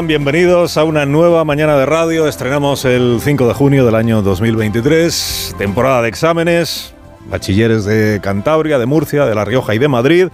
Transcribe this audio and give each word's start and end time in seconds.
Bienvenidos 0.00 0.78
a 0.78 0.84
una 0.84 1.04
nueva 1.04 1.44
mañana 1.44 1.76
de 1.76 1.84
radio. 1.84 2.26
Estrenamos 2.26 2.86
el 2.86 3.20
5 3.22 3.46
de 3.46 3.52
junio 3.54 3.84
del 3.84 3.94
año 3.94 4.22
2023, 4.22 5.54
temporada 5.58 6.00
de 6.00 6.08
exámenes. 6.08 6.94
Bachilleres 7.26 7.84
de 7.84 8.18
Cantabria, 8.20 8.78
de 8.78 8.86
Murcia, 8.86 9.26
de 9.26 9.34
La 9.34 9.44
Rioja 9.44 9.74
y 9.74 9.78
de 9.78 9.88
Madrid 9.88 10.28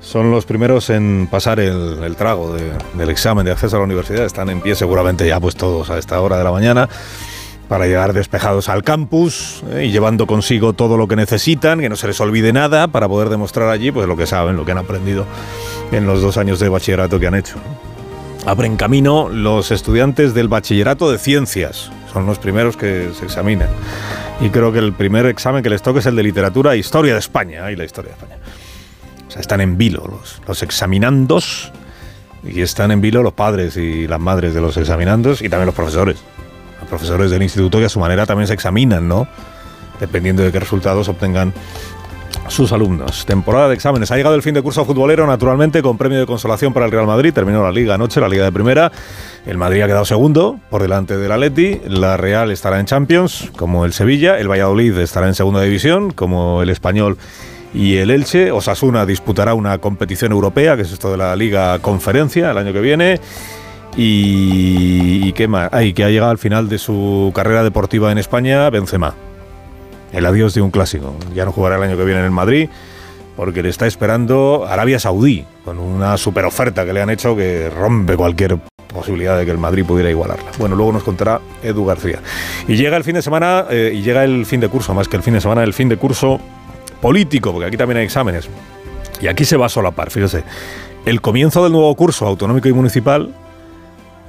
son 0.00 0.32
los 0.32 0.44
primeros 0.44 0.90
en 0.90 1.28
pasar 1.30 1.60
el, 1.60 2.14
trago 2.16 2.52
del 2.52 3.10
examen 3.10 3.44
de 3.44 3.52
acceso 3.52 3.76
a 3.76 3.78
la 3.78 3.84
universidad. 3.84 4.24
Están 4.24 4.50
en 4.50 4.60
pie 4.60 4.74
seguramente 4.74 5.26
ya 5.26 5.38
pues 5.38 5.54
todos 5.54 5.88
a 5.88 5.96
esta 5.96 6.20
hora 6.20 6.36
de 6.36 6.44
la 6.44 6.50
mañana 6.50 6.88
para 7.68 7.86
llegar 7.86 8.12
despejados 8.12 8.68
al 8.68 8.82
campus 8.82 9.62
eh, 9.70 9.86
y 9.86 9.92
llevando 9.92 10.26
consigo 10.26 10.72
todo 10.72 10.96
lo 10.96 11.06
que 11.06 11.14
necesitan, 11.14 11.78
que 11.78 11.88
no 11.88 11.96
se 11.96 12.08
les 12.08 12.20
olvide 12.20 12.52
nada 12.52 12.88
para 12.88 13.08
poder 13.08 13.28
demostrar 13.28 13.70
allí 13.70 13.92
pues 13.92 14.08
lo 14.08 14.16
que 14.16 14.26
saben, 14.26 14.56
lo 14.56 14.64
que 14.64 14.72
han 14.72 14.78
aprendido 14.78 15.26
en 15.92 16.06
los 16.06 16.20
dos 16.20 16.36
años 16.36 16.58
de 16.58 16.68
bachillerato 16.68 17.20
que 17.20 17.28
han 17.28 17.36
hecho 17.36 17.56
abren 18.46 18.76
camino 18.76 19.28
los 19.28 19.70
estudiantes 19.70 20.34
del 20.34 20.48
bachillerato 20.48 21.10
de 21.10 21.18
ciencias. 21.18 21.90
Son 22.12 22.26
los 22.26 22.38
primeros 22.38 22.76
que 22.76 23.10
se 23.18 23.24
examinan. 23.24 23.68
Y 24.40 24.50
creo 24.50 24.72
que 24.72 24.78
el 24.78 24.92
primer 24.92 25.26
examen 25.26 25.62
que 25.62 25.70
les 25.70 25.82
toca 25.82 26.00
es 26.00 26.06
el 26.06 26.16
de 26.16 26.22
literatura 26.22 26.74
e 26.74 26.78
historia 26.78 27.12
de 27.12 27.18
España. 27.18 27.70
Y 27.70 27.76
la 27.76 27.84
historia 27.84 28.10
de 28.10 28.16
España. 28.16 28.36
O 29.28 29.30
sea, 29.30 29.40
están 29.40 29.60
en 29.60 29.76
vilo 29.76 30.06
los, 30.10 30.40
los 30.46 30.62
examinandos 30.62 31.70
y 32.42 32.62
están 32.62 32.90
en 32.90 33.00
vilo 33.00 33.22
los 33.22 33.34
padres 33.34 33.76
y 33.76 34.08
las 34.08 34.18
madres 34.18 34.54
de 34.54 34.60
los 34.60 34.76
examinandos 34.76 35.42
y 35.42 35.48
también 35.48 35.66
los 35.66 35.74
profesores. 35.74 36.16
Los 36.80 36.88
profesores 36.88 37.30
del 37.30 37.42
instituto 37.42 37.78
que 37.78 37.84
a 37.84 37.88
su 37.88 38.00
manera 38.00 38.26
también 38.26 38.46
se 38.46 38.54
examinan, 38.54 39.06
¿no? 39.06 39.28
Dependiendo 40.00 40.42
de 40.42 40.50
qué 40.50 40.58
resultados 40.58 41.08
obtengan 41.08 41.52
sus 42.50 42.72
alumnos. 42.72 43.24
Temporada 43.24 43.68
de 43.68 43.74
exámenes. 43.74 44.10
Ha 44.10 44.16
llegado 44.16 44.34
el 44.34 44.42
fin 44.42 44.54
de 44.54 44.62
curso 44.62 44.84
futbolero, 44.84 45.26
naturalmente, 45.26 45.82
con 45.82 45.96
premio 45.96 46.18
de 46.18 46.26
consolación 46.26 46.72
para 46.72 46.86
el 46.86 46.92
Real 46.92 47.06
Madrid. 47.06 47.32
Terminó 47.32 47.62
la 47.62 47.72
liga 47.72 47.94
anoche, 47.94 48.20
la 48.20 48.28
liga 48.28 48.44
de 48.44 48.52
primera. 48.52 48.92
El 49.46 49.56
Madrid 49.56 49.82
ha 49.82 49.86
quedado 49.86 50.04
segundo 50.04 50.60
por 50.68 50.82
delante 50.82 51.16
del 51.16 51.32
Atleti. 51.32 51.80
La 51.86 52.16
Real 52.16 52.50
estará 52.50 52.80
en 52.80 52.86
Champions, 52.86 53.50
como 53.56 53.84
el 53.84 53.92
Sevilla. 53.92 54.38
El 54.38 54.50
Valladolid 54.50 54.98
estará 54.98 55.28
en 55.28 55.34
segunda 55.34 55.62
división, 55.62 56.10
como 56.10 56.62
el 56.62 56.70
Español 56.70 57.16
y 57.72 57.96
el 57.96 58.10
Elche. 58.10 58.50
Osasuna 58.50 59.06
disputará 59.06 59.54
una 59.54 59.78
competición 59.78 60.32
europea, 60.32 60.76
que 60.76 60.82
es 60.82 60.92
esto 60.92 61.10
de 61.10 61.16
la 61.16 61.36
Liga 61.36 61.78
Conferencia, 61.78 62.50
el 62.50 62.58
año 62.58 62.72
que 62.72 62.80
viene. 62.80 63.20
Y, 63.96 65.32
qué 65.32 65.48
más. 65.48 65.68
Ay, 65.72 65.92
que 65.92 66.04
ha 66.04 66.10
llegado 66.10 66.30
al 66.30 66.38
final 66.38 66.68
de 66.68 66.78
su 66.78 67.32
carrera 67.34 67.62
deportiva 67.62 68.12
en 68.12 68.18
España, 68.18 68.68
Benzema 68.70 69.14
el 70.12 70.26
adiós 70.26 70.54
de 70.54 70.62
un 70.62 70.70
clásico. 70.70 71.14
Ya 71.34 71.44
no 71.44 71.52
jugará 71.52 71.76
el 71.76 71.82
año 71.82 71.96
que 71.96 72.04
viene 72.04 72.20
en 72.20 72.26
el 72.26 72.32
Madrid 72.32 72.68
porque 73.36 73.62
le 73.62 73.68
está 73.68 73.86
esperando 73.86 74.66
Arabia 74.68 74.98
Saudí 74.98 75.44
con 75.64 75.78
una 75.78 76.16
super 76.16 76.44
oferta 76.44 76.84
que 76.84 76.92
le 76.92 77.00
han 77.00 77.10
hecho 77.10 77.36
que 77.36 77.70
rompe 77.70 78.16
cualquier 78.16 78.58
posibilidad 78.92 79.38
de 79.38 79.44
que 79.44 79.50
el 79.50 79.58
Madrid 79.58 79.84
pudiera 79.84 80.10
igualarla. 80.10 80.50
Bueno, 80.58 80.76
luego 80.76 80.92
nos 80.92 81.04
contará 81.04 81.40
Edu 81.62 81.84
García. 81.86 82.18
Y 82.66 82.76
llega 82.76 82.96
el 82.96 83.04
fin 83.04 83.14
de 83.14 83.22
semana, 83.22 83.66
eh, 83.70 83.92
y 83.94 84.02
llega 84.02 84.24
el 84.24 84.44
fin 84.46 84.60
de 84.60 84.68
curso, 84.68 84.92
más 84.94 85.08
que 85.08 85.16
el 85.16 85.22
fin 85.22 85.34
de 85.34 85.40
semana, 85.40 85.62
el 85.62 85.72
fin 85.72 85.88
de 85.88 85.96
curso 85.96 86.40
político, 87.00 87.52
porque 87.52 87.66
aquí 87.66 87.76
también 87.76 87.98
hay 87.98 88.04
exámenes. 88.04 88.48
Y 89.22 89.28
aquí 89.28 89.44
se 89.44 89.56
va 89.56 89.66
a 89.66 89.68
solapar, 89.68 90.10
fíjese. 90.10 90.44
El 91.06 91.20
comienzo 91.20 91.62
del 91.62 91.72
nuevo 91.72 91.94
curso 91.94 92.26
autonómico 92.26 92.68
y 92.68 92.72
municipal 92.72 93.32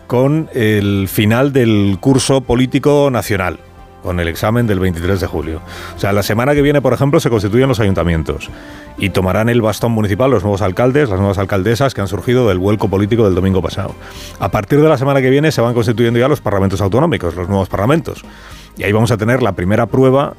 con 0.08 0.50
el 0.54 1.08
final 1.10 1.52
del 1.52 1.98
curso 2.00 2.42
político 2.42 3.10
nacional 3.12 3.60
con 4.04 4.20
el 4.20 4.28
examen 4.28 4.68
del 4.68 4.80
23 4.80 5.20
de 5.20 5.28
julio. 5.28 5.62
O 5.96 6.00
sea, 6.00 6.12
la 6.12 6.24
semana 6.24 6.54
que 6.54 6.62
viene, 6.62 6.82
por 6.82 6.94
ejemplo, 6.94 7.20
se 7.20 7.30
constituyen 7.30 7.68
los 7.68 7.80
ayuntamientos 7.80 8.50
y 8.98 9.10
tomarán 9.10 9.50
el 9.50 9.62
bastón 9.62 9.92
municipal 9.92 10.32
los 10.32 10.44
nuevos 10.44 10.62
alcaldes, 10.62 11.10
las 11.10 11.20
nuevas 11.20 11.38
alcaldesas 11.38 11.94
que 11.94 12.02
han 12.02 12.08
surgido 12.08 12.48
del 12.48 12.58
vuelco 12.58 12.90
político 12.90 13.24
del 13.24 13.36
domingo 13.36 13.62
pasado. 13.62 13.96
A 14.40 14.50
partir 14.50 14.82
de 14.82 14.90
la 14.90 14.98
semana 14.98 15.22
que 15.22 15.30
viene 15.30 15.52
se 15.52 15.62
van 15.62 15.74
constituyendo 15.74 16.20
ya 16.20 16.28
los 16.28 16.42
parlamentos 16.42 16.82
autonómicos, 16.82 17.36
los 17.36 17.48
nuevos 17.48 17.70
parlamentos. 17.70 18.24
Y 18.78 18.84
ahí 18.84 18.92
vamos 18.92 19.12
a 19.12 19.18
tener 19.18 19.44
la 19.44 19.54
primera 19.54 19.86
prueba 19.86 20.34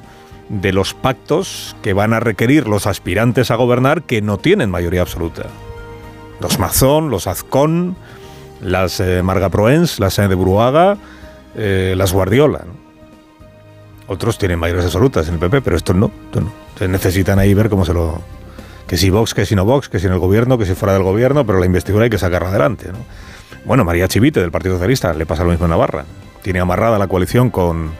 de 0.48 0.72
los 0.72 0.94
pactos 0.94 1.76
que 1.82 1.92
van 1.92 2.12
a 2.12 2.20
requerir 2.20 2.68
los 2.68 2.86
aspirantes 2.86 3.50
a 3.50 3.56
gobernar 3.56 4.02
que 4.02 4.20
no 4.22 4.38
tienen 4.38 4.70
mayoría 4.70 5.00
absoluta. 5.00 5.44
Los 6.40 6.58
Mazón, 6.58 7.10
los 7.10 7.26
Azcón, 7.26 7.96
las 8.60 9.00
eh, 9.00 9.22
Marga 9.22 9.48
Proens, 9.48 9.98
las 9.98 10.16
de 10.16 10.34
Bruaga, 10.34 10.96
eh, 11.56 11.94
las 11.96 12.12
Guardiola. 12.12 12.64
Otros 14.06 14.38
tienen 14.38 14.58
mayores 14.58 14.84
absolutas 14.84 15.28
en 15.28 15.34
el 15.34 15.40
PP, 15.40 15.62
pero 15.62 15.76
estos 15.76 15.96
no. 15.96 16.10
no. 16.34 16.88
necesitan 16.88 17.38
ahí 17.38 17.54
ver 17.54 17.68
cómo 17.68 17.84
se 17.84 17.94
lo... 17.94 18.20
Que 18.86 18.96
si 18.96 19.10
Vox, 19.10 19.32
que 19.32 19.46
si 19.46 19.54
no 19.54 19.64
Vox, 19.64 19.88
que 19.88 19.98
si 19.98 20.06
en 20.06 20.12
el 20.12 20.18
gobierno, 20.18 20.58
que 20.58 20.66
si 20.66 20.74
fuera 20.74 20.92
del 20.92 21.02
gobierno, 21.02 21.46
pero 21.46 21.58
la 21.58 21.66
investidura 21.66 22.04
hay 22.04 22.10
que 22.10 22.18
sacarla 22.18 22.48
adelante. 22.48 22.88
¿no? 22.88 22.98
Bueno, 23.64 23.84
María 23.84 24.08
Chivite, 24.08 24.40
del 24.40 24.50
Partido 24.50 24.74
Socialista, 24.74 25.14
le 25.14 25.24
pasa 25.24 25.44
lo 25.44 25.50
mismo 25.50 25.66
en 25.66 25.70
Navarra. 25.70 26.04
Tiene 26.42 26.60
amarrada 26.60 26.98
la 26.98 27.06
coalición 27.06 27.50
con 27.50 27.92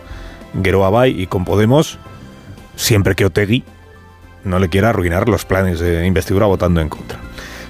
Guero 0.55 0.85
Abay 0.85 1.23
y 1.23 1.29
con 1.29 1.45
Podemos, 1.45 1.99
siempre 2.77 3.15
que 3.15 3.25
Otegui 3.25 3.65
no 4.45 4.59
le 4.59 4.69
quiera 4.69 4.91
arruinar 4.91 5.29
los 5.29 5.45
planes 5.45 5.79
de 5.79 6.05
investidura 6.07 6.47
votando 6.47 6.81
en 6.81 6.89
contra. 6.89 7.19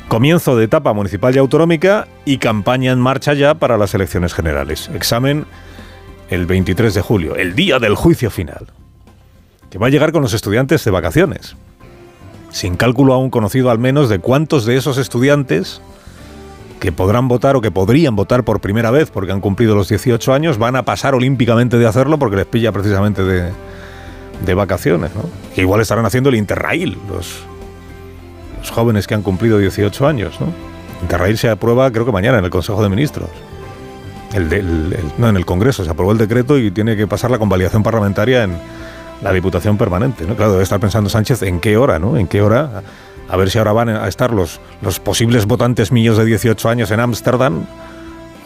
Comienzo 0.09 0.57
de 0.57 0.65
etapa 0.65 0.93
municipal 0.93 1.35
y 1.35 1.39
autonómica 1.39 2.09
y 2.25 2.39
campaña 2.39 2.93
en 2.93 2.99
marcha 2.99 3.35
ya 3.35 3.55
para 3.55 3.79
las 3.79 3.95
elecciones 3.95 4.35
generales. 4.35 4.91
Examen 4.95 5.47
el 6.33 6.47
23 6.47 6.95
de 6.95 7.03
julio, 7.03 7.37
el 7.37 7.55
día 7.55 7.79
del 7.79 7.95
juicio 7.95 8.31
final, 8.31 8.69
que 9.71 9.79
va 9.79 9.89
a 9.89 9.91
llegar 9.91 10.13
con 10.13 10.23
los 10.23 10.33
estudiantes 10.33 10.83
de 10.83 10.91
vacaciones, 10.91 11.57
sin 12.51 12.77
cálculo 12.77 13.13
aún 13.13 13.29
conocido 13.29 13.71
al 13.71 13.79
menos 13.79 14.09
de 14.09 14.19
cuántos 14.19 14.65
de 14.65 14.77
esos 14.77 14.97
estudiantes 14.97 15.83
que 16.81 16.91
podrán 16.91 17.29
votar 17.29 17.55
o 17.55 17.61
que 17.61 17.71
podrían 17.71 18.17
votar 18.17 18.45
por 18.45 18.61
primera 18.61 18.91
vez 18.91 19.11
porque 19.11 19.31
han 19.31 19.43
cumplido 19.43 19.75
los 19.75 19.89
18 19.91 20.33
años 20.33 20.57
van 20.57 20.75
a 20.75 20.85
pasar 20.85 21.15
olímpicamente 21.15 21.77
de 21.77 21.87
hacerlo 21.87 22.19
porque 22.19 22.37
les 22.37 22.47
pilla 22.47 22.73
precisamente 22.73 23.23
de, 23.23 24.55
vacaciones, 24.55 25.15
¿no? 25.15 25.23
Que 25.55 25.61
igual 25.61 25.83
estarán 25.83 26.07
haciendo 26.07 26.31
el 26.31 26.37
Interrail, 26.37 26.97
los, 27.09 27.45
los 28.59 28.71
jóvenes 28.71 29.07
que 29.07 29.15
han 29.15 29.23
cumplido 29.23 29.59
18 29.59 30.07
años, 30.07 30.41
¿no? 30.41 30.47
Interrail 31.03 31.37
se 31.37 31.51
aprueba 31.51 31.91
creo 31.93 32.07
que 32.07 32.13
mañana 32.13 32.39
en 32.39 32.45
el 32.45 32.51
Consejo 32.51 32.83
de 32.83 32.89
Ministros. 32.89 33.29
El, 34.33 34.97
no, 35.19 35.29
en 35.29 35.37
el 35.37 35.45
Congreso 35.45 35.85
se 35.85 35.91
aprobó 35.91 36.13
el 36.13 36.19
decreto 36.19 36.59
y 36.59 36.71
tiene 36.71 36.97
que 36.97 37.07
pasar 37.07 37.31
la 37.31 37.39
convalidación 37.39 37.83
parlamentaria 37.83 38.45
en 38.45 38.57
la 39.23 39.33
Diputación 39.33 39.77
Permanente. 39.77 40.25
¿no? 40.27 40.37
Claro, 40.37 40.53
debe 40.53 40.65
estar 40.65 40.81
pensando 40.81 41.11
Sánchez 41.11 41.43
en 41.43 41.61
qué 41.61 41.77
hora, 41.77 41.99
¿no? 41.99 42.17
En 42.17 42.27
qué 42.27 42.41
hora, 42.41 42.83
a 43.29 43.37
ver 43.37 43.51
si 43.51 43.59
ahora 43.59 43.73
van 43.73 43.91
a 43.91 44.09
estar 44.09 44.33
los, 44.33 44.61
los 44.81 45.01
posibles 45.01 45.47
votantes 45.47 45.93
míos 45.93 46.17
de 46.17 46.25
18 46.25 46.69
años 46.69 46.91
en 46.91 47.01
Ámsterdam, 47.01 47.67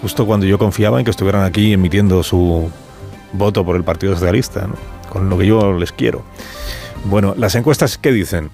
justo 0.03 0.27
cuando 0.27 0.47
yo 0.47 0.59
confiaba 0.59 0.99
en 0.99 1.05
que 1.05 1.11
estuvieran 1.11 1.45
aquí 1.45 1.73
emitiendo 1.73 2.23
su 2.23 2.69
voto 3.33 3.65
por 3.65 3.77
el 3.77 3.85
Partido 3.85 4.15
Socialista, 4.15 4.67
con 5.09 5.31
lo 5.31 5.39
que 5.39 5.47
yo 5.47 5.73
les 5.73 5.93
quiero. 5.93 6.25
Bueno, 7.05 7.35
las 7.37 7.55
encuestas, 7.55 7.97
¿qué 7.97 8.11
dicen? 8.11 8.51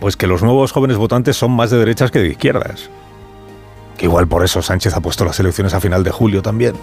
Pues 0.00 0.16
que 0.16 0.26
los 0.26 0.42
nuevos 0.42 0.72
jóvenes 0.72 0.96
votantes 0.96 1.36
son 1.36 1.50
más 1.52 1.70
de 1.70 1.78
derechas 1.78 2.10
que 2.10 2.20
de 2.20 2.28
izquierdas 2.28 2.88
igual 4.04 4.28
por 4.28 4.44
eso 4.44 4.62
Sánchez 4.62 4.94
ha 4.94 5.00
puesto 5.00 5.24
las 5.24 5.38
elecciones 5.40 5.74
a 5.74 5.80
final 5.80 6.02
de 6.04 6.10
julio 6.10 6.42
también. 6.42 6.74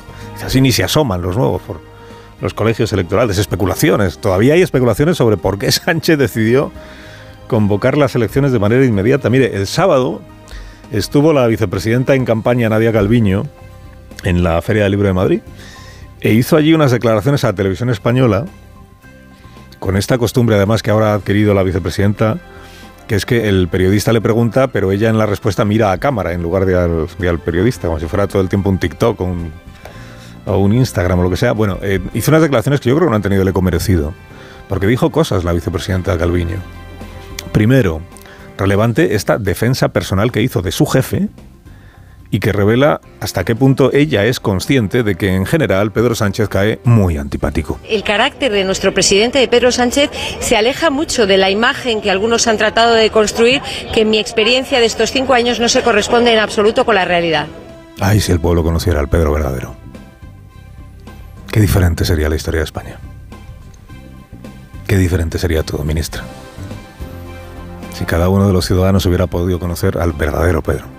Así 0.44 0.62
ni 0.62 0.72
se 0.72 0.84
asoman 0.84 1.22
los 1.22 1.38
nuevos 1.38 1.62
por 1.62 1.80
los 2.42 2.54
colegios 2.54 2.94
electorales. 2.94 3.38
Especulaciones. 3.38 4.20
Todavía 4.20 4.54
hay 4.54 4.62
especulaciones 4.62 5.18
sobre 5.18 5.38
por 5.38 5.58
qué 5.58 5.72
Sánchez 5.72 6.18
decidió 6.18 6.72
convocar 7.48 7.98
las 7.98 8.16
elecciones 8.16 8.52
de 8.52 8.60
manera 8.60 8.86
inmediata. 8.86 9.30
Mire, 9.30 9.56
el 9.56 9.68
sábado 9.68 10.22
estuvo 10.92 11.34
la 11.34 11.48
vicepresidenta 11.48 12.16
en 12.16 12.26
campaña 12.26 12.70
Nadia 12.70 12.92
Calviño 12.92 13.44
en 14.24 14.44
la 14.44 14.62
Feria 14.62 14.84
del 14.84 14.92
Libro 14.92 15.08
de 15.08 15.14
Madrid 15.14 15.42
e 16.22 16.34
hizo 16.34 16.58
allí 16.58 16.74
unas 16.74 16.92
declaraciones 16.92 17.44
a 17.44 17.48
la 17.48 17.54
televisión 17.54 17.90
española 17.90 18.46
con 19.80 19.96
esta 19.96 20.18
costumbre 20.18 20.56
además 20.56 20.82
que 20.82 20.90
ahora 20.90 21.12
ha 21.12 21.16
adquirido 21.16 21.54
la 21.54 21.64
vicepresidenta 21.64 22.40
que 23.08 23.16
es 23.16 23.26
que 23.26 23.48
el 23.48 23.68
periodista 23.70 24.12
le 24.12 24.22
pregunta, 24.22 24.68
pero 24.68 24.92
ella 24.92 25.10
en 25.10 25.18
la 25.18 25.26
respuesta 25.26 25.64
mira 25.64 25.92
a 25.92 25.98
cámara 25.98 26.34
en 26.34 26.44
lugar 26.44 26.66
de 26.66 26.76
al, 26.78 27.40
periodista, 27.40 27.88
como 27.88 28.00
si 28.00 28.08
fuera 28.08 28.28
todo 28.28 28.42
el 28.42 28.50
tiempo 28.50 28.70
un 28.70 28.78
TikTok 28.78 29.22
o 29.22 29.24
un, 29.24 29.52
o 30.46 30.58
un 30.58 30.74
Instagram 30.74 31.20
o 31.20 31.24
lo 31.24 31.30
que 31.30 31.38
sea. 31.38 31.54
Bueno, 31.54 31.80
eh, 31.82 32.02
hizo 32.14 32.32
unas 32.32 32.42
declaraciones 32.42 32.82
que 32.82 32.90
yo 32.90 32.96
creo 32.96 33.08
que 33.08 33.12
no 33.12 33.16
han 33.16 33.22
tenido 33.22 33.44
el 33.44 33.48
eco 33.48 33.62
merecido, 33.62 34.14
porque 34.68 34.88
dijo 34.88 35.10
cosas 35.10 35.46
la 35.46 35.54
vicepresidenta 35.54 36.18
Calviño. 36.18 36.58
Primero, 37.54 38.02
relevante 38.58 39.16
esta 39.16 39.38
defensa 39.38 39.90
personal 39.90 40.32
que 40.32 40.42
hizo 40.42 40.62
de 40.62 40.74
su 40.74 40.86
jefe, 40.86 41.30
y 42.32 42.40
que 42.40 42.52
revela 42.52 43.02
hasta 43.20 43.44
qué 43.44 43.56
punto 43.56 43.92
ella 43.94 44.26
es 44.26 44.40
consciente 44.40 45.04
de 45.04 45.16
que 45.16 45.34
en 45.36 45.46
general 45.46 45.92
Pedro 45.92 46.16
Sánchez 46.16 46.50
cae 46.50 46.80
muy 46.84 47.18
antipático. 47.18 47.80
El 47.88 48.04
carácter 48.04 48.52
de 48.52 48.64
nuestro 48.64 48.94
presidente, 48.94 49.40
de 49.40 49.48
Pedro 49.48 49.72
Sánchez, 49.72 50.10
se 50.40 50.58
aleja 50.58 50.90
mucho 50.90 51.28
de 51.28 51.38
la 51.38 51.50
imagen 51.50 52.02
que 52.02 52.12
algunos 52.12 52.48
han 52.48 52.58
tratado 52.58 52.94
de 52.94 53.10
construir, 53.10 53.62
que 53.94 54.02
en 54.02 54.10
mi 54.10 54.20
experiencia 54.20 54.80
de 54.80 54.86
estos 54.86 55.12
cinco 55.12 55.34
años 55.34 55.60
no 55.60 55.70
se 55.70 55.82
corresponde 55.84 56.34
en 56.34 56.40
absoluto 56.40 56.86
con 56.86 56.96
la 56.96 57.06
realidad. 57.06 57.48
Ay, 58.00 58.20
si 58.20 58.32
el 58.32 58.40
pueblo 58.40 58.64
conociera 58.64 59.00
al 59.00 59.08
Pedro 59.08 59.34
verdadero. 59.34 59.76
Qué 61.52 61.60
diferente 61.60 62.06
sería 62.06 62.30
la 62.30 62.36
historia 62.36 62.60
de 62.60 62.66
España. 62.66 63.00
Qué 64.86 64.98
diferente 64.98 65.40
sería 65.40 65.64
todo, 65.64 65.84
ministra. 65.84 66.24
Si 67.94 68.06
cada 68.06 68.30
uno 68.30 68.48
de 68.48 68.54
los 68.54 68.66
ciudadanos 68.66 69.06
hubiera 69.08 69.28
podido 69.28 69.60
conocer 69.60 69.98
al 69.98 70.14
verdadero 70.14 70.62
Pedro. 70.62 70.97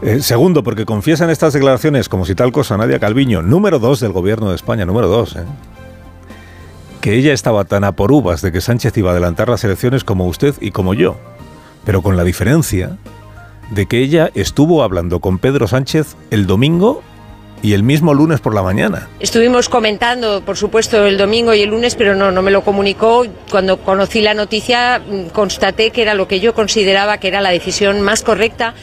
Eh, 0.00 0.20
segundo, 0.22 0.62
porque 0.62 0.84
confiesa 0.84 1.24
en 1.24 1.30
estas 1.30 1.52
declaraciones, 1.52 2.08
como 2.08 2.24
si 2.24 2.34
tal 2.34 2.52
cosa, 2.52 2.76
Nadia 2.76 3.00
Calviño, 3.00 3.42
número 3.42 3.78
dos 3.80 3.98
del 3.98 4.12
gobierno 4.12 4.50
de 4.50 4.56
España, 4.56 4.84
número 4.84 5.08
dos, 5.08 5.34
¿eh? 5.34 5.44
que 7.00 7.14
ella 7.14 7.32
estaba 7.32 7.64
tan 7.64 7.84
a 7.84 7.92
por 7.92 8.12
uvas 8.12 8.40
de 8.42 8.52
que 8.52 8.60
Sánchez 8.60 8.96
iba 8.96 9.10
a 9.10 9.12
adelantar 9.12 9.48
las 9.48 9.64
elecciones 9.64 10.04
como 10.04 10.26
usted 10.26 10.54
y 10.60 10.70
como 10.70 10.94
yo, 10.94 11.16
pero 11.84 12.02
con 12.02 12.16
la 12.16 12.24
diferencia 12.24 12.96
de 13.70 13.86
que 13.86 13.98
ella 13.98 14.30
estuvo 14.34 14.82
hablando 14.82 15.18
con 15.18 15.38
Pedro 15.38 15.66
Sánchez 15.66 16.16
el 16.30 16.46
domingo 16.46 17.02
y 17.60 17.72
el 17.72 17.82
mismo 17.82 18.14
lunes 18.14 18.38
por 18.40 18.54
la 18.54 18.62
mañana. 18.62 19.08
Estuvimos 19.18 19.68
comentando, 19.68 20.42
por 20.42 20.56
supuesto, 20.56 21.06
el 21.06 21.18
domingo 21.18 21.54
y 21.54 21.62
el 21.62 21.70
lunes, 21.70 21.96
pero 21.96 22.14
no, 22.14 22.30
no 22.30 22.40
me 22.40 22.52
lo 22.52 22.62
comunicó. 22.62 23.24
Cuando 23.50 23.78
conocí 23.78 24.20
la 24.20 24.32
noticia, 24.32 25.00
mm, 25.00 25.30
constaté 25.30 25.90
que 25.90 26.02
era 26.02 26.14
lo 26.14 26.28
que 26.28 26.38
yo 26.38 26.54
consideraba 26.54 27.18
que 27.18 27.26
era 27.26 27.40
la 27.40 27.50
decisión 27.50 28.00
más 28.00 28.22
correcta 28.22 28.74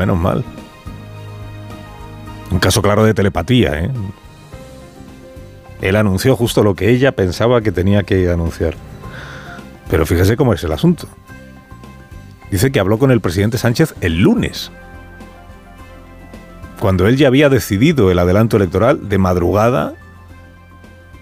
menos 0.00 0.18
mal. 0.18 0.42
Un 2.50 2.58
caso 2.58 2.80
claro 2.80 3.04
de 3.04 3.14
telepatía, 3.14 3.78
¿eh? 3.78 3.90
Él 5.82 5.96
anunció 5.96 6.36
justo 6.36 6.62
lo 6.62 6.74
que 6.74 6.90
ella 6.90 7.12
pensaba 7.12 7.60
que 7.60 7.70
tenía 7.70 8.02
que 8.02 8.30
anunciar. 8.30 8.74
Pero 9.88 10.06
fíjese 10.06 10.36
cómo 10.36 10.54
es 10.54 10.64
el 10.64 10.72
asunto. 10.72 11.06
Dice 12.50 12.72
que 12.72 12.80
habló 12.80 12.98
con 12.98 13.10
el 13.10 13.20
presidente 13.20 13.58
Sánchez 13.58 13.94
el 14.00 14.20
lunes, 14.20 14.72
cuando 16.80 17.06
él 17.06 17.16
ya 17.16 17.28
había 17.28 17.48
decidido 17.48 18.10
el 18.10 18.18
adelanto 18.18 18.56
electoral 18.56 19.08
de 19.08 19.18
madrugada 19.18 19.94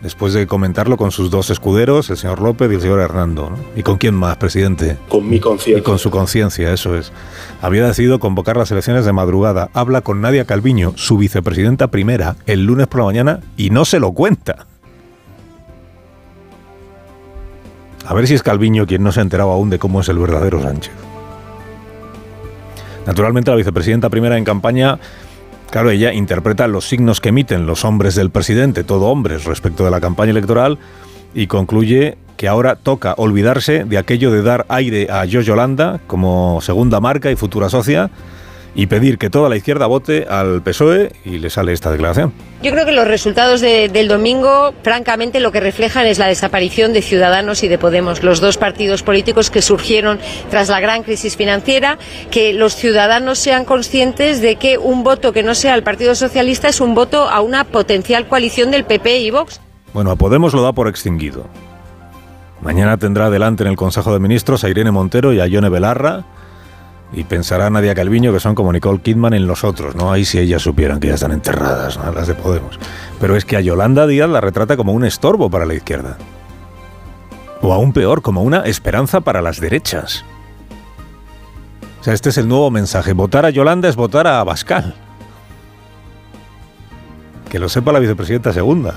después 0.02 0.32
de 0.32 0.46
comentarlo 0.46 0.96
con 0.96 1.10
sus 1.10 1.30
dos 1.30 1.50
escuderos, 1.50 2.10
el 2.10 2.16
señor 2.16 2.40
López 2.40 2.70
y 2.70 2.74
el 2.76 2.80
señor 2.80 3.00
Hernando. 3.00 3.50
¿Y 3.76 3.82
con 3.82 3.98
quién 3.98 4.14
más, 4.14 4.36
presidente? 4.36 4.96
Con 5.08 5.28
mi 5.28 5.40
conciencia. 5.40 5.80
Y 5.80 5.82
con 5.82 5.98
su 5.98 6.10
conciencia, 6.10 6.72
eso 6.72 6.96
es. 6.96 7.12
Había 7.62 7.86
decidido 7.86 8.18
convocar 8.18 8.56
las 8.56 8.70
elecciones 8.70 9.04
de 9.04 9.12
madrugada. 9.12 9.70
Habla 9.74 10.00
con 10.00 10.20
Nadia 10.20 10.44
Calviño, 10.44 10.92
su 10.96 11.18
vicepresidenta 11.18 11.88
primera, 11.88 12.36
el 12.46 12.64
lunes 12.64 12.86
por 12.86 13.00
la 13.00 13.06
mañana 13.06 13.40
y 13.56 13.70
no 13.70 13.84
se 13.84 14.00
lo 14.00 14.12
cuenta. 14.12 14.66
A 18.06 18.14
ver 18.14 18.26
si 18.26 18.34
es 18.34 18.42
Calviño 18.42 18.86
quien 18.86 19.02
no 19.02 19.12
se 19.12 19.20
ha 19.20 19.22
enterado 19.22 19.50
aún 19.50 19.68
de 19.68 19.78
cómo 19.78 20.00
es 20.00 20.08
el 20.08 20.18
verdadero 20.18 20.62
Sánchez. 20.62 20.92
Naturalmente 23.06 23.50
la 23.50 23.56
vicepresidenta 23.56 24.10
primera 24.10 24.36
en 24.36 24.44
campaña 24.44 24.98
Claro, 25.70 25.90
ella 25.90 26.12
interpreta 26.14 26.66
los 26.66 26.88
signos 26.88 27.20
que 27.20 27.28
emiten 27.28 27.66
los 27.66 27.84
hombres 27.84 28.14
del 28.14 28.30
presidente, 28.30 28.84
todo 28.84 29.06
hombres, 29.06 29.44
respecto 29.44 29.84
de 29.84 29.90
la 29.90 30.00
campaña 30.00 30.30
electoral, 30.30 30.78
y 31.34 31.46
concluye 31.46 32.16
que 32.38 32.48
ahora 32.48 32.76
toca 32.76 33.14
olvidarse 33.18 33.84
de 33.84 33.98
aquello 33.98 34.30
de 34.30 34.42
dar 34.42 34.64
aire 34.68 35.08
a 35.10 35.26
Joe 35.30 35.42
Yolanda 35.42 36.00
como 36.06 36.60
segunda 36.62 37.00
marca 37.00 37.30
y 37.30 37.36
futura 37.36 37.68
socia 37.68 38.10
y 38.78 38.86
pedir 38.86 39.18
que 39.18 39.28
toda 39.28 39.48
la 39.48 39.56
izquierda 39.56 39.88
vote 39.88 40.26
al 40.30 40.62
PSOE 40.62 41.10
y 41.24 41.38
le 41.38 41.50
sale 41.50 41.72
esta 41.72 41.90
declaración. 41.90 42.32
Yo 42.62 42.70
creo 42.70 42.86
que 42.86 42.92
los 42.92 43.08
resultados 43.08 43.60
del 43.60 44.06
domingo, 44.06 44.72
francamente, 44.84 45.40
lo 45.40 45.50
que 45.50 45.58
reflejan 45.58 46.06
es 46.06 46.20
la 46.20 46.28
desaparición 46.28 46.92
de 46.92 47.02
Ciudadanos 47.02 47.64
y 47.64 47.68
de 47.68 47.76
Podemos, 47.76 48.22
los 48.22 48.40
dos 48.40 48.56
partidos 48.56 49.02
políticos 49.02 49.50
que 49.50 49.62
surgieron 49.62 50.20
tras 50.48 50.68
la 50.68 50.78
gran 50.78 51.02
crisis 51.02 51.36
financiera, 51.36 51.98
que 52.30 52.52
los 52.52 52.76
ciudadanos 52.76 53.40
sean 53.40 53.64
conscientes 53.64 54.40
de 54.40 54.54
que 54.54 54.78
un 54.78 55.02
voto 55.02 55.32
que 55.32 55.42
no 55.42 55.56
sea 55.56 55.74
al 55.74 55.82
Partido 55.82 56.14
Socialista 56.14 56.68
es 56.68 56.80
un 56.80 56.94
voto 56.94 57.28
a 57.28 57.40
una 57.40 57.64
potencial 57.64 58.28
coalición 58.28 58.70
del 58.70 58.84
PP 58.84 59.18
y 59.18 59.32
Vox. 59.32 59.60
Bueno, 59.92 60.12
a 60.12 60.16
Podemos 60.16 60.54
lo 60.54 60.62
da 60.62 60.72
por 60.72 60.86
extinguido. 60.86 61.48
Mañana 62.60 62.96
tendrá 62.96 63.28
delante 63.28 63.64
en 63.64 63.70
el 63.70 63.76
Consejo 63.76 64.12
de 64.12 64.20
Ministros 64.20 64.62
a 64.62 64.68
Irene 64.68 64.92
Montero 64.92 65.32
y 65.32 65.40
a 65.40 65.48
Yone 65.48 65.68
Belarra 65.68 66.37
y 67.12 67.24
pensará 67.24 67.70
Nadia 67.70 67.94
Calviño 67.94 68.32
que 68.32 68.40
son 68.40 68.54
como 68.54 68.72
Nicole 68.72 69.00
Kidman 69.00 69.34
en 69.34 69.46
los 69.46 69.64
otros, 69.64 69.94
¿no? 69.94 70.12
Ahí 70.12 70.24
si 70.24 70.38
ellas 70.38 70.62
supieran 70.62 71.00
que 71.00 71.08
ya 71.08 71.14
están 71.14 71.32
enterradas, 71.32 71.98
las 72.14 72.26
de 72.26 72.34
Podemos. 72.34 72.78
Pero 73.20 73.36
es 73.36 73.44
que 73.44 73.56
a 73.56 73.60
Yolanda 73.60 74.06
Díaz 74.06 74.28
la 74.28 74.40
retrata 74.40 74.76
como 74.76 74.92
un 74.92 75.04
estorbo 75.04 75.50
para 75.50 75.66
la 75.66 75.74
izquierda. 75.74 76.18
O 77.62 77.72
aún 77.72 77.92
peor, 77.92 78.22
como 78.22 78.42
una 78.42 78.60
esperanza 78.60 79.20
para 79.20 79.42
las 79.42 79.60
derechas. 79.60 80.24
O 82.00 82.04
sea, 82.04 82.14
este 82.14 82.28
es 82.28 82.38
el 82.38 82.46
nuevo 82.46 82.70
mensaje. 82.70 83.12
Votar 83.12 83.44
a 83.46 83.50
Yolanda 83.50 83.88
es 83.88 83.96
votar 83.96 84.26
a 84.26 84.40
Abascal. 84.40 84.94
Que 87.50 87.58
lo 87.58 87.68
sepa 87.68 87.92
la 87.92 87.98
vicepresidenta 87.98 88.52
segunda. 88.52 88.94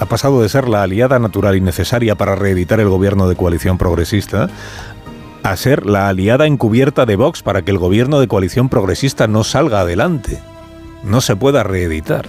Ha 0.00 0.06
pasado 0.06 0.40
de 0.40 0.48
ser 0.48 0.68
la 0.68 0.82
aliada 0.82 1.18
natural 1.18 1.56
y 1.56 1.60
necesaria 1.60 2.14
para 2.14 2.34
reeditar 2.34 2.80
el 2.80 2.88
gobierno 2.88 3.28
de 3.28 3.36
coalición 3.36 3.76
progresista 3.76 4.48
a 5.42 5.56
ser 5.56 5.86
la 5.86 6.08
aliada 6.08 6.46
encubierta 6.46 7.06
de 7.06 7.16
Vox 7.16 7.42
para 7.42 7.62
que 7.62 7.70
el 7.70 7.78
gobierno 7.78 8.20
de 8.20 8.28
coalición 8.28 8.68
progresista 8.68 9.26
no 9.26 9.44
salga 9.44 9.80
adelante, 9.80 10.38
no 11.02 11.20
se 11.20 11.36
pueda 11.36 11.62
reeditar. 11.62 12.28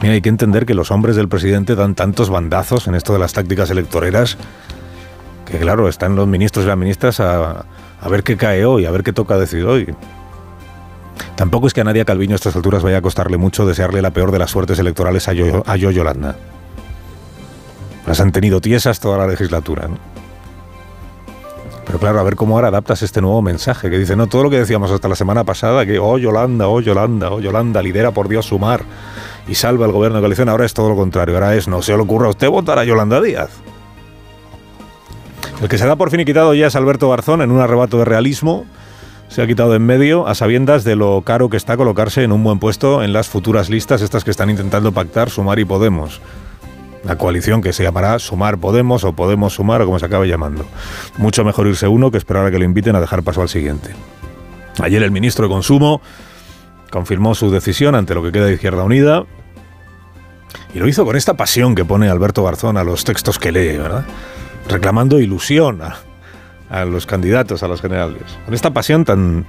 Mira, 0.00 0.14
hay 0.14 0.22
que 0.22 0.30
entender 0.30 0.64
que 0.64 0.74
los 0.74 0.90
hombres 0.90 1.16
del 1.16 1.28
presidente 1.28 1.74
dan 1.74 1.94
tantos 1.94 2.30
bandazos 2.30 2.88
en 2.88 2.94
esto 2.94 3.12
de 3.12 3.18
las 3.18 3.34
tácticas 3.34 3.70
electoreras 3.70 4.38
que 5.44 5.58
claro, 5.58 5.88
están 5.88 6.16
los 6.16 6.28
ministros 6.28 6.64
y 6.64 6.68
las 6.68 6.78
ministras 6.78 7.20
a, 7.20 7.64
ver 8.08 8.22
qué 8.22 8.36
cae 8.36 8.64
hoy, 8.64 8.86
a 8.86 8.90
ver 8.90 9.02
qué 9.02 9.12
toca 9.12 9.36
decir 9.36 9.64
hoy. 9.64 9.94
Tampoco 11.34 11.66
es 11.66 11.74
que 11.74 11.80
a 11.80 11.84
Nadia 11.84 12.04
Calviño 12.04 12.34
a 12.34 12.36
estas 12.36 12.54
alturas 12.54 12.82
vaya 12.82 12.98
a 12.98 13.02
costarle 13.02 13.36
mucho 13.36 13.66
desearle 13.66 14.00
la 14.00 14.12
peor 14.12 14.30
de 14.30 14.38
las 14.38 14.50
suertes 14.50 14.78
electorales 14.78 15.26
a 15.28 15.32
Yo, 15.32 15.62
a 15.66 15.76
Yo. 15.76 15.90
Las 18.06 18.20
han 18.20 18.32
tenido 18.32 18.60
tiesas 18.60 19.00
toda 19.00 19.18
la 19.18 19.26
legislatura. 19.26 19.88
¿no? 19.88 20.09
Pero 21.90 21.98
claro, 21.98 22.20
a 22.20 22.22
ver 22.22 22.36
cómo 22.36 22.54
ahora 22.54 22.68
adaptas 22.68 23.02
este 23.02 23.20
nuevo 23.20 23.42
mensaje 23.42 23.90
que 23.90 23.98
dice, 23.98 24.14
no, 24.14 24.28
todo 24.28 24.44
lo 24.44 24.50
que 24.50 24.58
decíamos 24.58 24.92
hasta 24.92 25.08
la 25.08 25.16
semana 25.16 25.42
pasada, 25.42 25.84
que, 25.84 25.98
oh 25.98 26.18
Yolanda, 26.18 26.68
oh 26.68 26.80
Yolanda, 26.80 27.32
oh 27.32 27.40
Yolanda, 27.40 27.82
lidera 27.82 28.12
por 28.12 28.28
Dios 28.28 28.46
sumar 28.46 28.84
y 29.48 29.56
salva 29.56 29.86
el 29.86 29.90
gobierno 29.90 30.18
de 30.18 30.22
coalición, 30.22 30.48
ahora 30.48 30.66
es 30.66 30.72
todo 30.72 30.88
lo 30.88 30.94
contrario, 30.94 31.34
ahora 31.34 31.56
es, 31.56 31.66
no 31.66 31.82
se 31.82 31.90
le 31.90 32.00
ocurra 32.00 32.28
a 32.28 32.30
usted 32.30 32.48
votar 32.48 32.78
a 32.78 32.84
Yolanda 32.84 33.20
Díaz. 33.20 33.50
El 35.60 35.68
que 35.68 35.78
se 35.78 35.86
da 35.88 35.96
por 35.96 36.12
fin 36.12 36.20
y 36.20 36.24
quitado 36.24 36.54
ya 36.54 36.68
es 36.68 36.76
Alberto 36.76 37.10
Garzón 37.10 37.42
en 37.42 37.50
un 37.50 37.58
arrebato 37.58 37.98
de 37.98 38.04
realismo. 38.04 38.66
Se 39.26 39.42
ha 39.42 39.48
quitado 39.48 39.74
en 39.74 39.84
medio 39.84 40.28
a 40.28 40.36
sabiendas 40.36 40.84
de 40.84 40.94
lo 40.94 41.22
caro 41.22 41.50
que 41.50 41.56
está 41.56 41.76
colocarse 41.76 42.22
en 42.22 42.30
un 42.30 42.44
buen 42.44 42.60
puesto 42.60 43.02
en 43.02 43.12
las 43.12 43.28
futuras 43.28 43.68
listas, 43.68 44.00
estas 44.00 44.22
que 44.22 44.30
están 44.30 44.48
intentando 44.48 44.92
pactar 44.92 45.28
Sumar 45.28 45.58
y 45.58 45.64
Podemos 45.64 46.20
la 47.04 47.16
coalición 47.16 47.62
que 47.62 47.72
se 47.72 47.82
llamará 47.82 48.18
Sumar 48.18 48.58
Podemos 48.58 49.04
o 49.04 49.12
Podemos 49.12 49.54
Sumar 49.54 49.82
o 49.82 49.86
como 49.86 49.98
se 49.98 50.06
acabe 50.06 50.28
llamando. 50.28 50.66
Mucho 51.16 51.44
mejor 51.44 51.66
irse 51.66 51.88
uno 51.88 52.10
que 52.10 52.18
esperar 52.18 52.46
a 52.46 52.50
que 52.50 52.58
le 52.58 52.64
inviten 52.64 52.96
a 52.96 53.00
dejar 53.00 53.22
paso 53.22 53.42
al 53.42 53.48
siguiente. 53.48 53.90
Ayer 54.82 55.02
el 55.02 55.10
ministro 55.10 55.46
de 55.46 55.50
Consumo 55.50 56.00
confirmó 56.90 57.34
su 57.34 57.50
decisión 57.50 57.94
ante 57.94 58.14
lo 58.14 58.22
que 58.22 58.32
queda 58.32 58.46
de 58.46 58.54
Izquierda 58.54 58.82
Unida 58.82 59.24
y 60.74 60.78
lo 60.78 60.88
hizo 60.88 61.04
con 61.04 61.16
esta 61.16 61.34
pasión 61.34 61.74
que 61.74 61.84
pone 61.84 62.08
Alberto 62.08 62.44
Garzón 62.44 62.76
a 62.76 62.84
los 62.84 63.04
textos 63.04 63.38
que 63.38 63.52
lee, 63.52 63.76
¿verdad? 63.76 64.04
Reclamando 64.68 65.20
ilusión 65.20 65.82
a, 65.82 65.96
a 66.70 66.84
los 66.84 67.06
candidatos 67.06 67.62
a 67.62 67.68
las 67.68 67.80
generales. 67.80 68.22
Con 68.44 68.54
esta 68.54 68.70
pasión 68.72 69.04
tan 69.04 69.46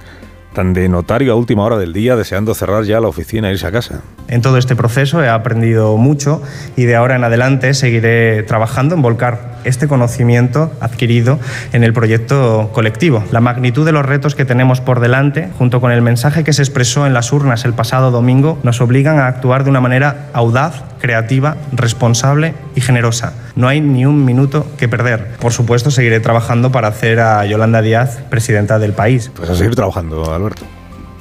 tan 0.52 0.72
de 0.74 0.88
notario 0.88 1.32
a 1.32 1.36
última 1.36 1.64
hora 1.64 1.78
del 1.78 1.92
día, 1.92 2.16
deseando 2.16 2.54
cerrar 2.54 2.84
ya 2.84 3.00
la 3.00 3.08
oficina 3.08 3.48
e 3.48 3.52
irse 3.52 3.66
a 3.66 3.72
casa. 3.72 4.02
En 4.28 4.42
todo 4.42 4.58
este 4.58 4.76
proceso 4.76 5.22
he 5.22 5.28
aprendido 5.28 5.96
mucho 5.96 6.42
y 6.76 6.84
de 6.84 6.96
ahora 6.96 7.16
en 7.16 7.24
adelante 7.24 7.74
seguiré 7.74 8.42
trabajando 8.42 8.94
en 8.94 9.02
volcar 9.02 9.51
este 9.64 9.88
conocimiento 9.88 10.72
adquirido 10.80 11.38
en 11.72 11.84
el 11.84 11.92
proyecto 11.92 12.70
colectivo. 12.72 13.24
La 13.30 13.40
magnitud 13.40 13.84
de 13.84 13.92
los 13.92 14.04
retos 14.04 14.34
que 14.34 14.44
tenemos 14.44 14.80
por 14.80 15.00
delante, 15.00 15.50
junto 15.58 15.80
con 15.80 15.92
el 15.92 16.02
mensaje 16.02 16.44
que 16.44 16.52
se 16.52 16.62
expresó 16.62 17.06
en 17.06 17.14
las 17.14 17.32
urnas 17.32 17.64
el 17.64 17.74
pasado 17.74 18.10
domingo, 18.10 18.58
nos 18.62 18.80
obligan 18.80 19.18
a 19.18 19.26
actuar 19.26 19.64
de 19.64 19.70
una 19.70 19.80
manera 19.80 20.28
audaz, 20.32 20.82
creativa, 21.00 21.56
responsable 21.72 22.54
y 22.74 22.80
generosa. 22.80 23.34
No 23.56 23.68
hay 23.68 23.80
ni 23.80 24.06
un 24.06 24.24
minuto 24.24 24.66
que 24.78 24.88
perder. 24.88 25.36
Por 25.40 25.52
supuesto, 25.52 25.90
seguiré 25.90 26.20
trabajando 26.20 26.72
para 26.72 26.88
hacer 26.88 27.20
a 27.20 27.44
Yolanda 27.44 27.82
Díaz 27.82 28.20
presidenta 28.30 28.78
del 28.78 28.92
país. 28.92 29.30
Pues 29.34 29.50
a 29.50 29.54
seguir 29.54 29.74
trabajando, 29.74 30.32
Alberto. 30.32 30.64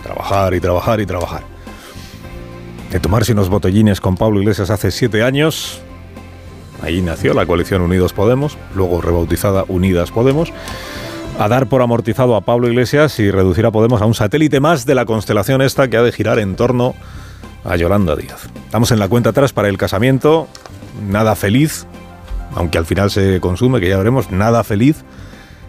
Trabajar 0.03 0.53
y 0.53 0.59
trabajar 0.59 0.99
y 0.99 1.05
trabajar. 1.05 1.41
De 2.91 2.99
tomarse 2.99 3.31
unos 3.31 3.49
botellines 3.49 4.01
con 4.01 4.17
Pablo 4.17 4.41
Iglesias 4.41 4.69
hace 4.69 4.91
siete 4.91 5.23
años, 5.23 5.81
Ahí 6.81 7.01
nació 7.01 7.33
la 7.33 7.45
coalición 7.45 7.81
Unidos 7.81 8.13
Podemos, 8.13 8.57
luego 8.75 9.01
rebautizada 9.01 9.65
Unidas 9.67 10.11
Podemos, 10.11 10.51
a 11.39 11.47
dar 11.47 11.67
por 11.67 11.81
amortizado 11.81 12.35
a 12.35 12.41
Pablo 12.41 12.67
Iglesias 12.67 13.19
y 13.19 13.29
reducir 13.29 13.65
a 13.65 13.71
Podemos 13.71 14.01
a 14.01 14.05
un 14.05 14.13
satélite 14.13 14.59
más 14.59 14.85
de 14.85 14.95
la 14.95 15.05
constelación 15.05 15.61
esta 15.61 15.87
que 15.89 15.97
ha 15.97 16.03
de 16.03 16.11
girar 16.11 16.39
en 16.39 16.55
torno 16.55 16.95
a 17.63 17.75
Yolanda 17.75 18.15
Díaz. 18.15 18.49
Estamos 18.65 18.91
en 18.91 18.99
la 18.99 19.07
cuenta 19.07 19.29
atrás 19.29 19.53
para 19.53 19.69
el 19.69 19.77
casamiento, 19.77 20.47
nada 21.07 21.35
feliz, 21.35 21.85
aunque 22.55 22.77
al 22.77 22.85
final 22.85 23.11
se 23.11 23.39
consume, 23.39 23.79
que 23.79 23.89
ya 23.89 23.97
veremos, 23.97 24.31
nada 24.31 24.63
feliz, 24.63 25.03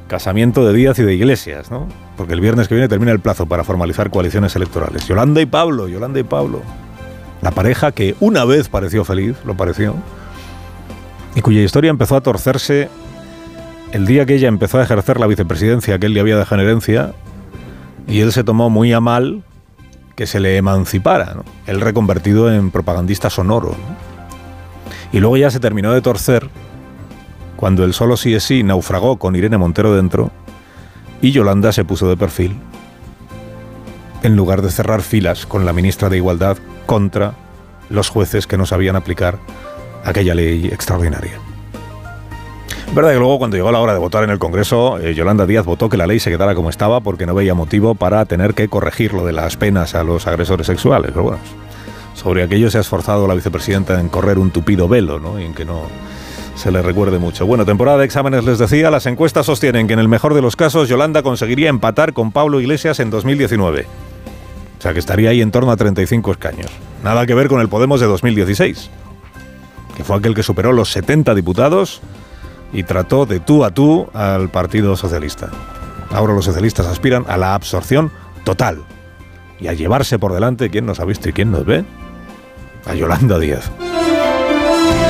casamiento 0.09 0.66
de 0.66 0.73
Díaz 0.73 0.99
y 0.99 1.02
de 1.02 1.14
Iglesias, 1.14 1.71
¿no? 1.71 1.88
Porque 2.16 2.35
el 2.35 2.40
viernes 2.40 2.69
que 2.69 2.75
viene 2.75 2.88
termina 2.88 3.12
el 3.12 3.21
plazo 3.21 3.47
para 3.47 3.64
formalizar 3.64 4.11
coaliciones 4.11 4.57
electorales. 4.57 5.07
Yolanda 5.07 5.40
y 5.40 5.47
Pablo, 5.47 5.88
Yolanda 5.88 6.21
y 6.21 6.25
Pablo. 6.25 6.62
La 7.40 7.50
pareja 7.50 7.92
que 7.92 8.14
una 8.21 8.45
vez 8.45 8.69
pareció 8.69 9.04
feliz, 9.04 9.37
lo 9.45 9.57
pareció, 9.57 9.95
y 11.34 11.40
cuya 11.40 11.62
historia 11.62 11.90
empezó 11.90 12.16
a 12.16 12.20
torcerse 12.20 12.88
el 13.92 14.06
día 14.06 14.24
que 14.24 14.34
ella 14.34 14.48
empezó 14.48 14.78
a 14.78 14.82
ejercer 14.82 15.20
la 15.20 15.26
vicepresidencia 15.26 15.98
que 15.98 16.06
él 16.06 16.14
le 16.14 16.20
había 16.20 16.36
dejado 16.36 16.62
en 16.62 16.68
herencia 16.68 17.12
Y 18.06 18.20
él 18.20 18.32
se 18.32 18.42
tomó 18.42 18.70
muy 18.70 18.92
a 18.92 19.00
mal 19.00 19.42
que 20.16 20.26
se 20.26 20.40
le 20.40 20.56
emancipara, 20.56 21.36
él 21.66 21.80
reconvertido 21.80 22.52
en 22.52 22.70
propagandista 22.70 23.30
sonoro. 23.30 23.74
Y 25.10 25.20
luego 25.20 25.36
ya 25.36 25.50
se 25.50 25.60
terminó 25.60 25.92
de 25.92 26.02
torcer 26.02 26.50
cuando 27.56 27.84
el 27.84 27.94
solo 27.94 28.16
sí 28.16 28.34
es 28.34 28.44
sí 28.44 28.62
naufragó 28.62 29.18
con 29.18 29.36
Irene 29.36 29.56
Montero 29.56 29.94
dentro 29.94 30.30
y 31.20 31.30
Yolanda 31.30 31.72
se 31.72 31.84
puso 31.84 32.08
de 32.08 32.16
perfil 32.16 32.56
en 34.22 34.36
lugar 34.36 34.62
de 34.62 34.70
cerrar 34.70 35.02
filas 35.02 35.46
con 35.46 35.64
la 35.64 35.72
ministra 35.72 36.08
de 36.08 36.16
Igualdad 36.16 36.56
contra 36.86 37.34
los 37.88 38.08
jueces 38.08 38.46
que 38.46 38.56
no 38.56 38.66
sabían 38.66 38.96
aplicar 38.96 39.38
aquella 40.04 40.35
ley 40.35 40.66
extraordinaria. 40.66 41.38
Verdad 42.94 43.12
que 43.12 43.18
luego 43.18 43.38
cuando 43.38 43.56
llegó 43.56 43.73
la 43.73 43.80
hora 43.80 43.94
de 43.94 43.99
votar 43.99 44.23
en 44.23 44.30
el 44.30 44.38
Congreso, 44.38 44.99
eh, 44.99 45.14
Yolanda 45.14 45.47
Díaz 45.47 45.64
votó 45.64 45.88
que 45.88 45.97
la 45.97 46.06
ley 46.06 46.21
se 46.21 46.30
quedara 46.30 46.54
como 46.54 46.68
estaba 46.68 47.00
porque 47.00 47.25
no 47.25 47.35
veía 47.35 47.54
motivo 47.54 47.94
para 47.94 48.26
tener 48.26 48.52
que 48.52 48.68
corregir 48.68 49.14
lo 49.14 49.25
de 49.25 49.32
las 49.32 49.56
penas 49.56 49.94
a 49.94 50.04
los 50.04 50.26
agresores 50.26 50.66
sexuales. 50.66 51.11
Pero 51.12 51.23
bueno, 51.23 51.38
sobre 52.14 52.42
aquello 52.42 52.71
se 52.71 52.76
ha 52.76 52.82
esforzado 52.82 53.26
la 53.26 53.35
vicepresidenta 53.35 53.99
en 53.99 54.11
correr 54.11 54.38
un 54.38 54.50
tupido 54.50 54.88
velo, 54.88 55.18
¿no? 55.18 55.40
Y 55.40 55.44
en 55.44 55.54
que 55.54 55.64
no 55.64 55.87
se 56.54 56.71
le 56.71 56.82
recuerde 56.82 57.18
mucho. 57.18 57.47
Bueno, 57.47 57.64
temporada 57.64 57.97
de 57.97 58.04
exámenes 58.04 58.44
les 58.44 58.59
decía, 58.59 58.90
las 58.90 59.06
encuestas 59.06 59.47
sostienen 59.47 59.87
que 59.87 59.94
en 59.94 59.99
el 59.99 60.09
mejor 60.09 60.35
de 60.35 60.42
los 60.42 60.54
casos 60.54 60.88
Yolanda 60.88 61.23
conseguiría 61.23 61.71
empatar 61.71 62.12
con 62.12 62.30
Pablo 62.30 62.61
Iglesias 62.61 63.00
en 63.00 63.09
2019. 63.09 63.87
O 64.78 64.82
sea 64.82 64.92
que 64.92 64.99
estaría 64.99 65.30
ahí 65.30 65.40
en 65.40 65.50
torno 65.50 65.71
a 65.71 65.76
35 65.76 66.32
escaños. 66.32 66.71
Nada 67.02 67.25
que 67.25 67.35
ver 67.35 67.49
con 67.49 67.61
el 67.61 67.68
Podemos 67.68 68.00
de 68.00 68.06
2016, 68.06 68.90
fue 70.02 70.16
aquel 70.16 70.35
que 70.35 70.42
superó 70.42 70.73
los 70.73 70.90
70 70.90 71.35
diputados 71.35 72.00
y 72.73 72.82
trató 72.85 73.26
de 73.26 73.40
tú 73.40 73.64
a 73.64 73.71
tú 73.71 74.09
al 74.14 74.49
Partido 74.49 74.97
Socialista. 74.97 75.50
Ahora 76.11 76.35
los 76.35 76.44
socialistas 76.44 76.87
aspiran 76.87 77.25
a 77.28 77.37
la 77.37 77.54
absorción 77.54 78.11
total 78.44 78.82
y 79.61 79.68
a 79.68 79.73
llevarse 79.73 80.18
por 80.18 80.32
delante, 80.32 80.71
¿quién 80.71 80.87
nos 80.87 81.00
ha 81.00 81.04
visto 81.04 81.28
y 81.28 81.32
quién 81.32 81.50
nos 81.52 81.64
ve? 81.64 81.85
A 82.87 82.94
Yolanda 82.94 83.38
Díaz. 83.38 83.71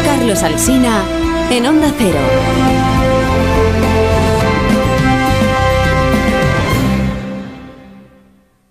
Carlos 0.05 0.43
Alsina 0.43 1.03
en 1.51 1.67
Onda 1.67 1.93
Cero. 1.99 2.82